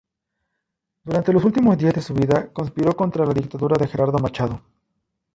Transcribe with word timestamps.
Durante 1.03 1.31
los 1.31 1.43
últimos 1.45 1.77
días 1.77 1.93
de 1.93 2.01
su 2.01 2.15
vida 2.15 2.51
conspiró 2.51 2.95
contra 2.95 3.23
la 3.23 3.35
dictadura 3.35 3.77
de 3.77 3.87
Gerardo 3.87 4.17
Machado. 4.17 4.63